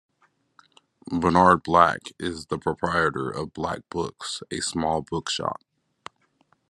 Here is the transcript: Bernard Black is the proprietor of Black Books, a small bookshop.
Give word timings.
Bernard 1.11 1.61
Black 1.61 1.99
is 2.19 2.47
the 2.47 2.57
proprietor 2.57 3.29
of 3.29 3.53
Black 3.53 3.81
Books, 3.91 4.41
a 4.49 4.59
small 4.59 5.03
bookshop. 5.03 5.61